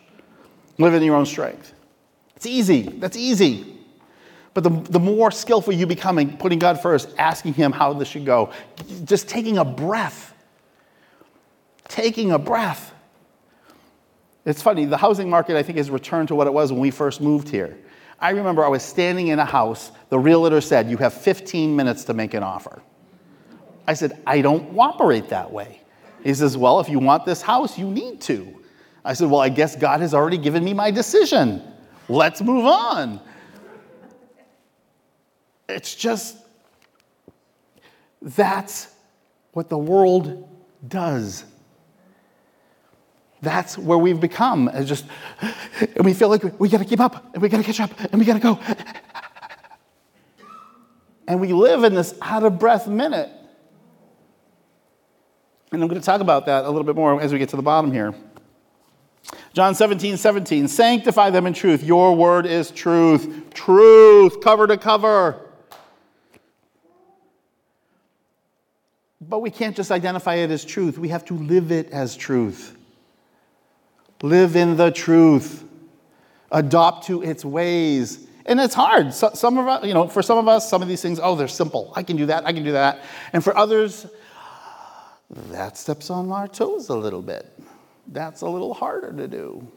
[0.77, 1.73] live in your own strength.
[2.37, 2.83] It's easy.
[2.83, 3.74] That's easy.
[4.55, 8.07] But the, the more skillful you become in putting God first, asking Him how this
[8.07, 8.51] should go,
[9.03, 10.33] just taking a breath,
[11.87, 12.93] taking a breath
[14.45, 16.91] it's funny, the housing market, I think, has returned to what it was when we
[16.91, 17.75] first moved here.
[18.19, 22.05] I remember I was standing in a house, the realtor said, You have 15 minutes
[22.05, 22.81] to make an offer.
[23.87, 25.81] I said, I don't operate that way.
[26.23, 28.61] He says, Well, if you want this house, you need to.
[29.03, 31.61] I said, Well, I guess God has already given me my decision.
[32.07, 33.19] Let's move on.
[35.67, 36.37] It's just,
[38.21, 38.87] that's
[39.53, 40.49] what the world
[40.87, 41.43] does.
[43.41, 44.69] That's where we've become.
[44.73, 45.05] It's just,
[45.95, 47.91] and we feel like we got to keep up and we got to catch up
[47.99, 48.59] and we got to go.
[51.27, 53.29] And we live in this out of breath minute.
[55.71, 57.55] And I'm going to talk about that a little bit more as we get to
[57.55, 58.13] the bottom here.
[59.53, 60.67] John 17, 17.
[60.67, 61.83] Sanctify them in truth.
[61.83, 63.53] Your word is truth.
[63.53, 65.44] Truth, cover to cover.
[69.27, 72.75] But we can't just identify it as truth, we have to live it as truth.
[74.21, 75.63] Live in the truth.
[76.51, 78.27] Adopt to its ways.
[78.45, 79.13] And it's hard.
[79.13, 81.35] So, some of us, you know, for some of us, some of these things, oh,
[81.35, 81.91] they're simple.
[81.95, 82.45] I can do that.
[82.45, 83.01] I can do that.
[83.33, 84.05] And for others,
[85.29, 87.51] that steps on our toes a little bit.
[88.07, 89.67] That's a little harder to do.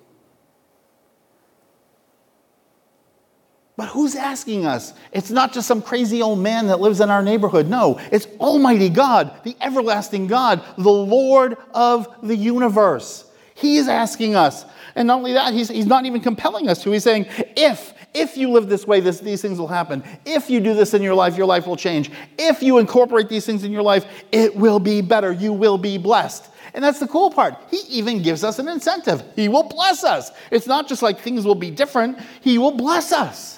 [3.78, 4.92] But who's asking us?
[5.12, 7.68] It's not just some crazy old man that lives in our neighborhood.
[7.68, 13.24] No, it's Almighty God, the everlasting God, the Lord of the universe.
[13.54, 14.64] He is asking us.
[14.96, 16.90] And not only that, he's, he's not even compelling us to.
[16.90, 20.02] He's saying, if, if you live this way, this, these things will happen.
[20.26, 22.10] If you do this in your life, your life will change.
[22.36, 25.30] If you incorporate these things in your life, it will be better.
[25.30, 26.50] You will be blessed.
[26.74, 27.54] And that's the cool part.
[27.70, 29.22] He even gives us an incentive.
[29.36, 30.32] He will bless us.
[30.50, 33.57] It's not just like things will be different, He will bless us.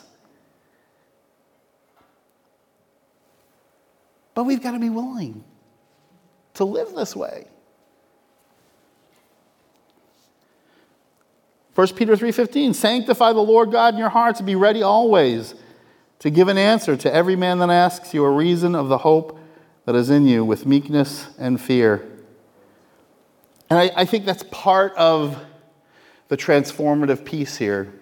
[4.41, 5.45] But we've got to be willing
[6.55, 7.47] to live this way.
[11.75, 15.55] 1 Peter 3:15 Sanctify the Lord God in your hearts and be ready always
[16.21, 19.39] to give an answer to every man that asks you a reason of the hope
[19.85, 22.09] that is in you with meekness and fear.
[23.69, 25.39] And I, I think that's part of
[26.29, 27.93] the transformative piece here.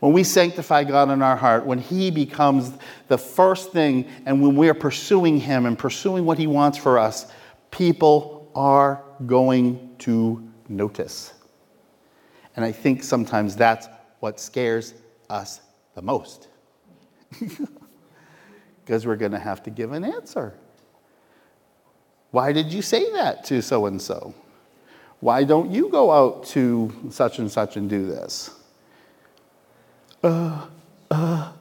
[0.00, 2.72] When we sanctify God in our heart, when He becomes
[3.08, 7.30] the first thing, and when we're pursuing Him and pursuing what He wants for us,
[7.70, 11.34] people are going to notice.
[12.56, 13.88] And I think sometimes that's
[14.20, 14.94] what scares
[15.28, 15.60] us
[15.94, 16.48] the most.
[18.82, 20.52] Because we're going to have to give an answer.
[22.32, 24.34] Why did you say that to so and so?
[25.20, 28.50] Why don't you go out to such and such and do this?
[30.22, 30.66] Uh,
[31.10, 31.52] uh,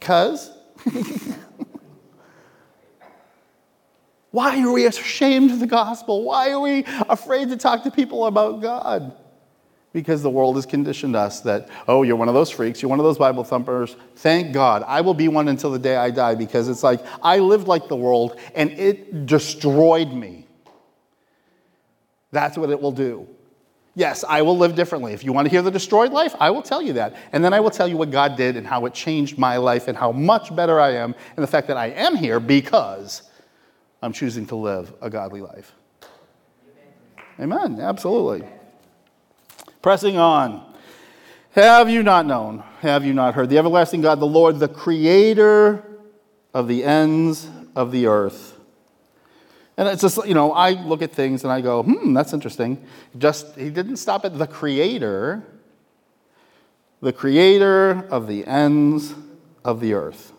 [0.00, 0.50] cuz?
[4.34, 6.24] Why are we ashamed of the gospel?
[6.24, 9.16] Why are we afraid to talk to people about God?
[9.92, 12.98] Because the world has conditioned us that, oh, you're one of those freaks, you're one
[12.98, 13.94] of those Bible thumpers.
[14.16, 14.82] Thank God.
[14.88, 17.86] I will be one until the day I die because it's like I lived like
[17.86, 20.48] the world and it destroyed me.
[22.32, 23.28] That's what it will do.
[23.96, 25.12] Yes, I will live differently.
[25.12, 27.14] If you want to hear the destroyed life, I will tell you that.
[27.32, 29.86] And then I will tell you what God did and how it changed my life
[29.86, 33.22] and how much better I am and the fact that I am here because
[34.02, 35.72] I'm choosing to live a godly life.
[37.38, 37.80] Amen.
[37.80, 38.46] Absolutely.
[39.80, 40.74] Pressing on.
[41.52, 42.64] Have you not known?
[42.80, 43.48] Have you not heard?
[43.48, 45.84] The everlasting God, the Lord, the creator
[46.52, 48.53] of the ends of the earth
[49.76, 52.84] and it's just, you know, I look at things and I go, hmm, that's interesting.
[53.18, 55.42] Just, he didn't stop at the creator,
[57.00, 59.14] the creator of the ends
[59.64, 60.32] of the earth.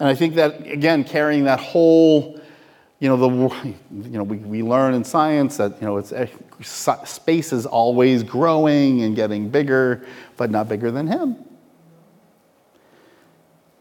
[0.00, 2.40] And I think that, again, carrying that whole,
[3.00, 3.74] you know, the,
[4.08, 6.28] you know we, we learn in science that, you know, it's, eh,
[6.62, 10.06] space is always growing and getting bigger,
[10.38, 11.36] but not bigger than him.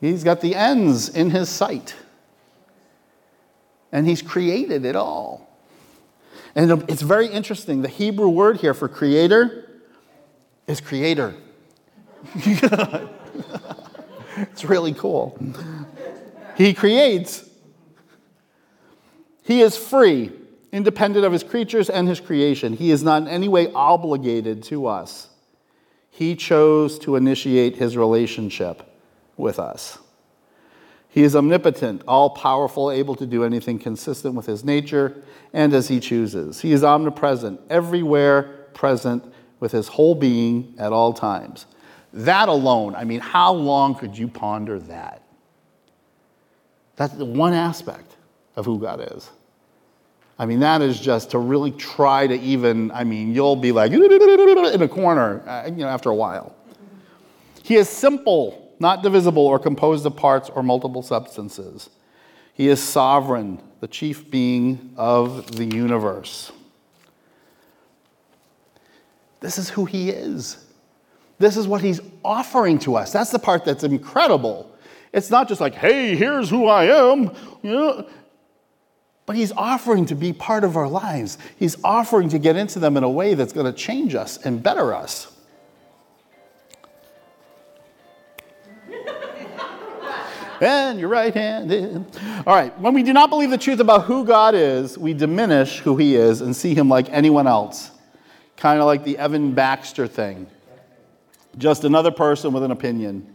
[0.01, 1.95] He's got the ends in his sight
[3.91, 5.47] and He's created it all.
[6.55, 7.81] And it's very interesting.
[7.81, 9.69] The Hebrew word here for creator
[10.65, 11.35] is creator.
[12.35, 13.09] it's
[14.65, 15.39] really cool.
[16.55, 17.47] He creates,
[19.43, 20.31] He is free,
[20.71, 22.73] independent of His creatures and His creation.
[22.73, 25.29] He is not in any way obligated to us.
[26.09, 28.83] He chose to initiate His relationship
[29.37, 29.99] with us.
[31.17, 35.87] He is omnipotent, all powerful, able to do anything consistent with his nature and as
[35.87, 36.61] he chooses.
[36.61, 38.43] He is omnipresent, everywhere
[38.75, 39.23] present
[39.59, 41.65] with his whole being at all times.
[42.13, 45.23] That alone, I mean, how long could you ponder that?
[46.97, 48.15] That's the one aspect
[48.55, 49.31] of who God is.
[50.37, 53.91] I mean, that is just to really try to even, I mean, you'll be like
[53.91, 56.55] in a corner, uh, you know, after a while.
[57.63, 61.89] He is simple not divisible or composed of parts or multiple substances.
[62.53, 66.51] He is sovereign, the chief being of the universe.
[69.39, 70.63] This is who he is.
[71.39, 73.13] This is what he's offering to us.
[73.13, 74.71] That's the part that's incredible.
[75.13, 77.31] It's not just like, hey, here's who I am.
[77.61, 78.09] You know?
[79.27, 81.37] But he's offering to be part of our lives.
[81.57, 84.63] He's offering to get into them in a way that's going to change us and
[84.63, 85.31] better us.
[90.61, 92.05] And your right hand.
[92.45, 95.79] All right, when we do not believe the truth about who God is, we diminish
[95.79, 97.91] who he is and see him like anyone else.
[98.55, 100.47] Kind of like the Evan Baxter thing.
[101.57, 103.33] Just another person with an opinion.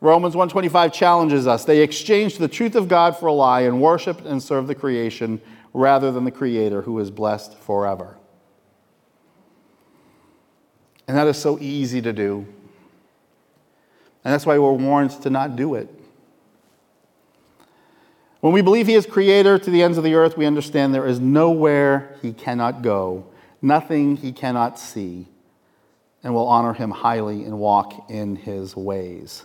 [0.00, 1.64] Romans 125 challenges us.
[1.64, 5.40] They exchanged the truth of God for a lie and worshiped and served the creation
[5.72, 8.18] rather than the creator who is blessed forever.
[11.06, 12.46] And that is so easy to do.
[14.24, 15.88] And that's why we're warned to not do it.
[18.40, 21.06] When we believe he is creator to the ends of the earth, we understand there
[21.06, 23.26] is nowhere he cannot go,
[23.60, 25.28] nothing he cannot see,
[26.24, 29.44] and will honor him highly and walk in his ways.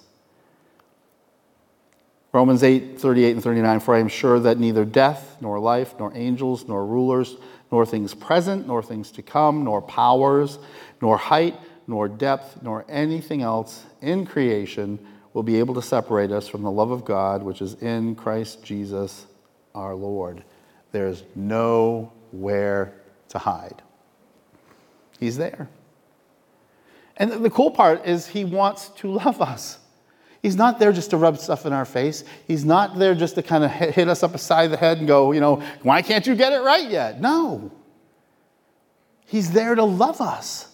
[2.33, 6.11] Romans 8, 38 and 39, for I am sure that neither death, nor life, nor
[6.15, 7.35] angels, nor rulers,
[7.71, 10.59] nor things present, nor things to come, nor powers,
[11.01, 11.55] nor height,
[11.87, 14.99] nor depth, nor anything else in creation
[15.33, 18.63] will be able to separate us from the love of God which is in Christ
[18.63, 19.25] Jesus
[19.73, 20.43] our Lord.
[20.91, 22.93] There's nowhere
[23.29, 23.81] to hide.
[25.19, 25.69] He's there.
[27.15, 29.79] And the cool part is he wants to love us.
[30.41, 32.23] He's not there just to rub stuff in our face.
[32.47, 35.31] He's not there just to kind of hit us up beside the head and go,
[35.31, 37.19] you know, why can't you get it right yet?
[37.19, 37.71] No.
[39.25, 40.66] He's there to love us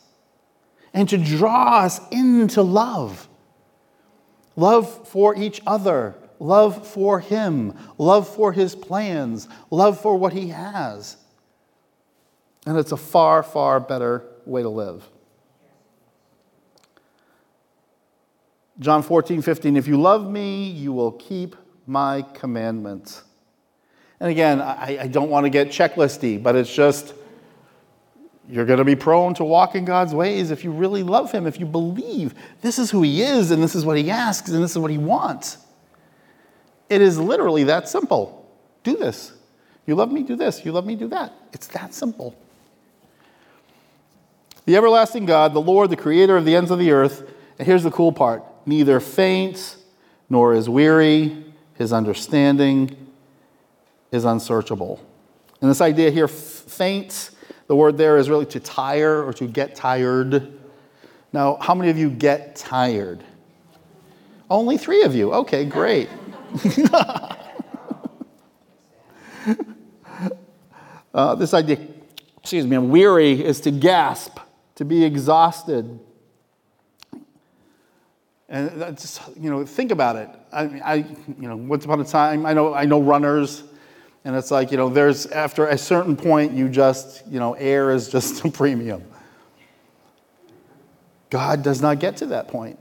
[0.93, 3.27] and to draw us into love
[4.55, 10.49] love for each other, love for Him, love for His plans, love for what He
[10.49, 11.17] has.
[12.65, 15.07] And it's a far, far better way to live.
[18.79, 23.23] John 14, 15, if you love me, you will keep my commandments.
[24.19, 27.13] And again, I, I don't want to get checklisty, but it's just
[28.49, 31.47] you're going to be prone to walk in God's ways if you really love Him,
[31.47, 34.63] if you believe this is who He is and this is what He asks and
[34.63, 35.57] this is what He wants.
[36.89, 38.49] It is literally that simple.
[38.83, 39.31] Do this.
[39.85, 40.65] You love me, do this.
[40.65, 41.33] You love me, do that.
[41.53, 42.35] It's that simple.
[44.65, 47.29] The everlasting God, the Lord, the creator of the ends of the earth,
[47.59, 49.77] and here's the cool part neither faints
[50.29, 52.95] nor is weary, his understanding
[54.11, 55.03] is unsearchable.
[55.61, 57.32] And this idea here, faints,
[57.67, 60.59] the word there is really to tire or to get tired.
[61.31, 63.23] Now, how many of you get tired?
[64.49, 65.33] Only three of you.
[65.33, 66.09] Okay, great.
[71.13, 71.79] uh, this idea,
[72.37, 74.37] excuse me, I'm weary is to gasp,
[74.75, 75.99] to be exhausted.
[78.49, 80.29] And that's, you know, think about it.
[80.51, 83.63] I, mean I, you know, once upon a time, I know, I know runners
[84.25, 87.91] and it's like, you know, there's after a certain point, you just, you know, air
[87.91, 89.03] is just a premium.
[91.29, 92.79] God does not get to that point.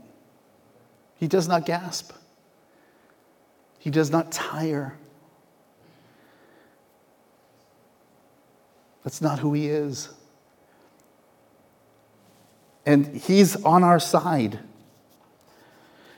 [1.15, 2.11] He does not gasp.
[3.79, 4.97] He does not tire.
[9.03, 10.09] That's not who He is.
[12.85, 14.59] And He's on our side.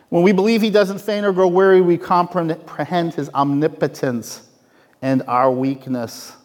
[0.09, 4.44] When we believe He doesn't faint or grow weary, we comprehend His omnipotence
[5.05, 6.35] and our weakness,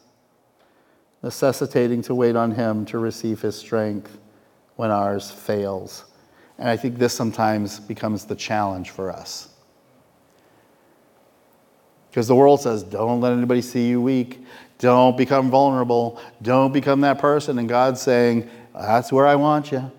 [1.22, 4.18] necessitating to wait on Him to receive His strength
[4.76, 6.04] when ours fails.
[6.58, 9.48] And I think this sometimes becomes the challenge for us.
[12.10, 14.44] Because the world says, don't let anybody see you weak.
[14.76, 16.20] Don't become vulnerable.
[16.42, 17.58] Don't become that person.
[17.58, 19.90] And God's saying, that's where I want you.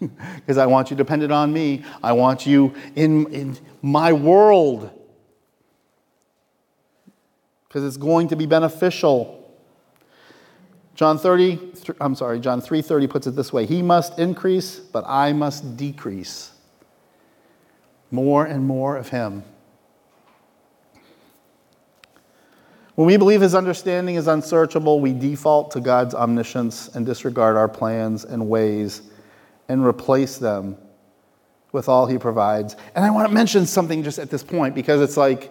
[0.36, 1.84] Because I want you dependent on me.
[2.04, 4.96] I want you in, in my world
[7.72, 9.50] because it's going to be beneficial.
[10.94, 13.64] John 30, I'm sorry, John 3:30 puts it this way.
[13.64, 16.52] He must increase, but I must decrease.
[18.10, 19.42] More and more of him.
[22.94, 27.68] When we believe his understanding is unsearchable, we default to God's omniscience and disregard our
[27.68, 29.00] plans and ways
[29.70, 30.76] and replace them
[31.72, 32.76] with all he provides.
[32.94, 35.50] And I want to mention something just at this point because it's like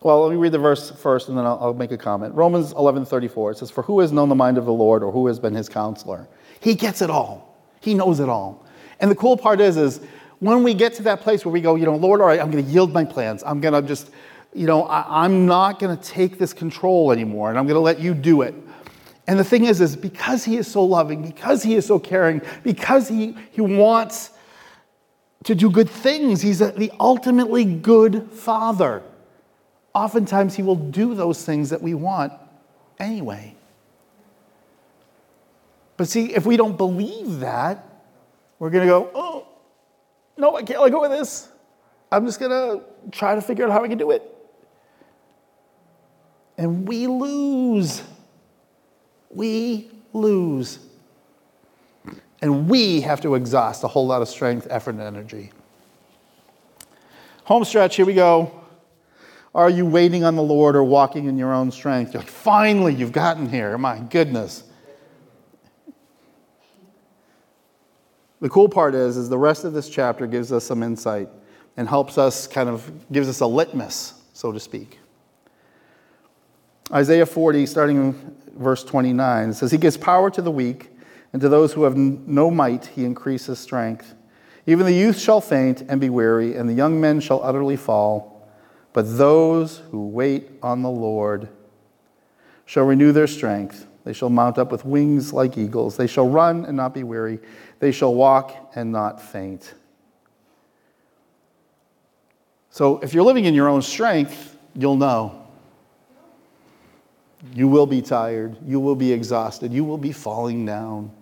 [0.00, 2.34] Well, let me read the verse first and then I'll, I'll make a comment.
[2.34, 5.10] Romans 11 34, it says, For who has known the mind of the Lord or
[5.10, 6.28] who has been his counselor?
[6.60, 8.64] He gets it all, he knows it all.
[9.00, 10.00] And the cool part is, is
[10.38, 12.50] when we get to that place where we go, you know, Lord, all right, I'm
[12.50, 13.42] going to yield my plans.
[13.44, 14.10] I'm going to just,
[14.54, 17.80] you know, I, I'm not going to take this control anymore and I'm going to
[17.80, 18.54] let you do it.
[19.26, 22.40] And the thing is, is because he is so loving, because he is so caring,
[22.62, 24.30] because he, he wants
[25.44, 29.02] to do good things, he's a, the ultimately good father
[29.98, 32.32] oftentimes He will do those things that we want
[33.00, 33.56] anyway.
[35.96, 37.84] But see, if we don't believe that,
[38.60, 39.46] we're going to go, oh,
[40.36, 41.48] no, I can't let go of this.
[42.12, 44.22] I'm just going to try to figure out how I can do it.
[46.56, 48.02] And we lose.
[49.30, 50.78] We lose.
[52.40, 55.50] And we have to exhaust a whole lot of strength, effort, and energy.
[57.44, 58.67] Home stretch, here we go.
[59.58, 62.14] Are you waiting on the Lord or walking in your own strength?
[62.14, 63.76] Like, finally, you've gotten here.
[63.76, 64.62] My goodness.
[68.40, 71.28] The cool part is, is the rest of this chapter gives us some insight
[71.76, 75.00] and helps us kind of gives us a litmus, so to speak.
[76.92, 80.92] Isaiah 40, starting in verse 29, says, He gives power to the weak,
[81.32, 84.14] and to those who have no might, He increases strength.
[84.66, 88.37] Even the youth shall faint and be weary, and the young men shall utterly fall.
[88.98, 91.48] But those who wait on the Lord
[92.66, 93.86] shall renew their strength.
[94.02, 95.96] They shall mount up with wings like eagles.
[95.96, 97.38] They shall run and not be weary.
[97.78, 99.72] They shall walk and not faint.
[102.70, 105.46] So, if you're living in your own strength, you'll know.
[107.54, 108.56] You will be tired.
[108.66, 109.72] You will be exhausted.
[109.72, 111.12] You will be falling down.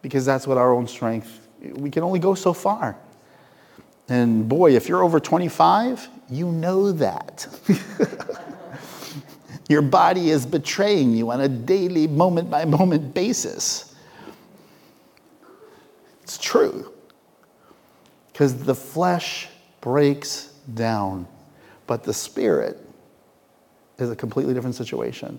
[0.00, 2.96] Because that's what our own strength we can only go so far.
[4.08, 7.48] And boy, if you're over 25, you know that.
[9.68, 13.94] Your body is betraying you on a daily, moment by moment basis.
[16.22, 16.92] It's true.
[18.32, 19.48] Because the flesh
[19.80, 21.26] breaks down,
[21.86, 22.78] but the spirit
[23.98, 25.38] is a completely different situation.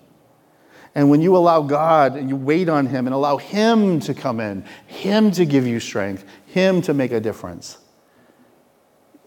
[0.95, 4.39] And when you allow God and you wait on Him and allow Him to come
[4.39, 7.77] in, Him to give you strength, Him to make a difference,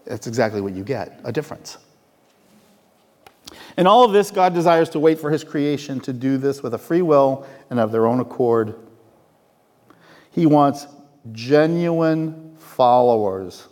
[0.05, 1.77] that's exactly what you get a difference.
[3.77, 6.73] In all of this, God desires to wait for His creation to do this with
[6.73, 8.75] a free will and of their own accord.
[10.31, 10.87] He wants
[11.31, 13.67] genuine followers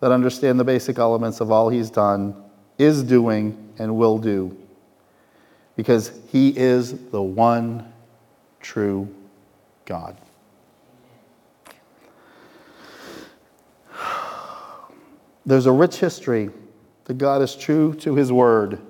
[0.00, 2.34] that understand the basic elements of all He's done,
[2.78, 4.56] is doing, and will do
[5.76, 7.92] because he is the one
[8.60, 9.12] true
[9.84, 10.16] God.
[15.46, 16.50] There's a rich history
[17.04, 18.80] that God is true to his word.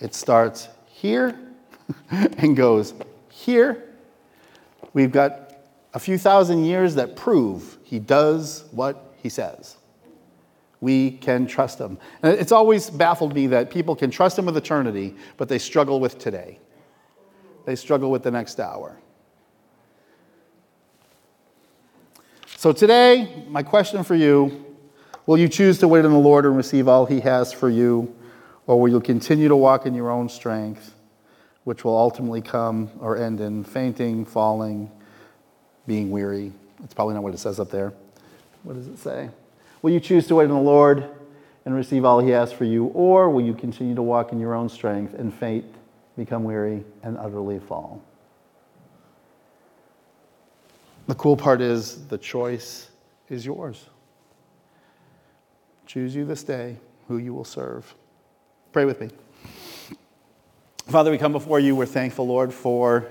[0.00, 1.38] It starts here
[2.10, 2.94] and goes
[3.30, 3.84] here.
[4.92, 5.54] We've got
[5.94, 9.76] a few thousand years that prove he does what he says
[10.84, 11.96] we can trust him.
[12.22, 15.98] And it's always baffled me that people can trust him with eternity, but they struggle
[15.98, 16.60] with today.
[17.64, 18.98] They struggle with the next hour.
[22.58, 24.73] So today, my question for you
[25.26, 28.14] will you choose to wait on the Lord and receive all he has for you,
[28.66, 30.94] or will you continue to walk in your own strength,
[31.64, 34.90] which will ultimately come or end in fainting, falling,
[35.86, 36.52] being weary?
[36.80, 37.92] That's probably not what it says up there.
[38.62, 39.30] What does it say?
[39.82, 41.10] Will you choose to wait on the Lord
[41.64, 44.54] and receive all he has for you, or will you continue to walk in your
[44.54, 45.64] own strength and faint,
[46.16, 48.02] become weary, and utterly fall?
[51.06, 52.88] The cool part is the choice
[53.28, 53.86] is yours.
[55.86, 56.78] Choose you this day
[57.08, 57.94] who you will serve.
[58.72, 59.10] Pray with me.
[60.86, 61.76] Father, we come before you.
[61.76, 63.06] We're thankful, Lord, for.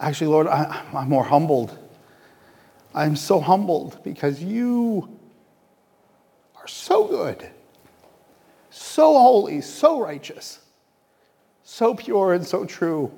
[0.00, 1.76] Actually, Lord, I, am more humbled.
[2.94, 5.18] I'm so humbled because you
[6.56, 7.48] are so good,
[8.70, 10.60] so holy, so righteous,
[11.64, 13.12] so pure and so true.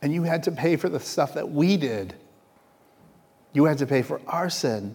[0.00, 2.14] And you had to pay for the stuff that we did.
[3.52, 4.94] You had to pay for our sin.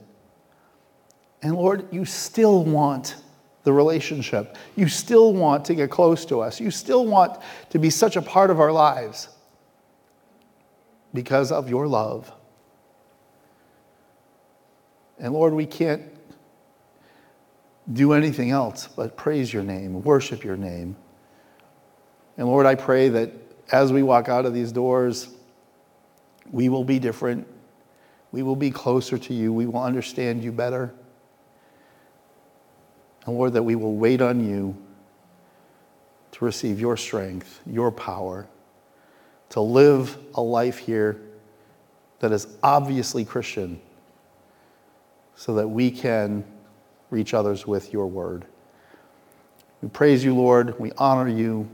[1.41, 3.15] And Lord, you still want
[3.63, 4.55] the relationship.
[4.75, 6.59] You still want to get close to us.
[6.59, 9.29] You still want to be such a part of our lives
[11.13, 12.31] because of your love.
[15.19, 16.03] And Lord, we can't
[17.91, 20.95] do anything else but praise your name, worship your name.
[22.37, 23.31] And Lord, I pray that
[23.71, 25.29] as we walk out of these doors,
[26.51, 27.47] we will be different.
[28.31, 29.51] We will be closer to you.
[29.51, 30.93] We will understand you better.
[33.27, 34.75] And Lord, that we will wait on you
[36.31, 38.47] to receive your strength, your power,
[39.49, 41.21] to live a life here
[42.19, 43.79] that is obviously Christian
[45.35, 46.43] so that we can
[47.09, 48.45] reach others with your word.
[49.81, 50.79] We praise you, Lord.
[50.79, 51.69] We honor you.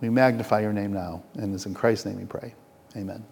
[0.00, 1.22] We magnify your name now.
[1.34, 2.54] And it's in Christ's name we pray.
[2.96, 3.24] Amen.